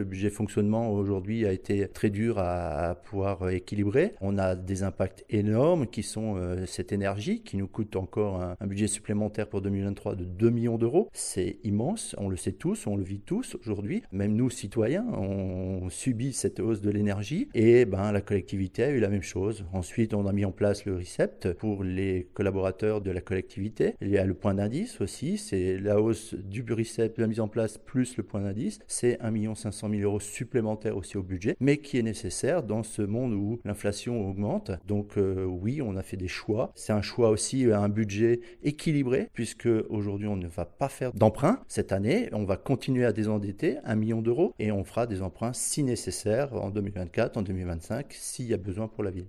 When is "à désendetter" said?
43.04-43.78